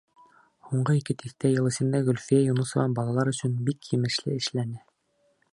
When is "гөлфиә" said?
2.09-2.41